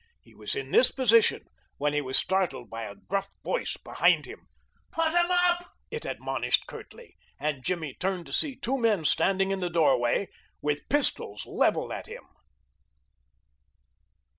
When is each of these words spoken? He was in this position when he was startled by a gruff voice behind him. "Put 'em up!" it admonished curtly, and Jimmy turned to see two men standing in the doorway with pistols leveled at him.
He 0.19 0.33
was 0.33 0.55
in 0.55 0.71
this 0.71 0.91
position 0.91 1.45
when 1.77 1.93
he 1.93 2.01
was 2.01 2.17
startled 2.17 2.71
by 2.71 2.85
a 2.85 2.95
gruff 2.95 3.27
voice 3.43 3.77
behind 3.77 4.25
him. 4.25 4.47
"Put 4.91 5.13
'em 5.13 5.29
up!" 5.29 5.73
it 5.91 6.05
admonished 6.07 6.65
curtly, 6.65 7.15
and 7.39 7.63
Jimmy 7.63 7.93
turned 7.93 8.25
to 8.25 8.33
see 8.33 8.55
two 8.55 8.79
men 8.79 9.05
standing 9.05 9.51
in 9.51 9.59
the 9.59 9.69
doorway 9.69 10.27
with 10.59 10.89
pistols 10.89 11.45
leveled 11.45 11.91
at 11.91 12.07
him. 12.07 12.23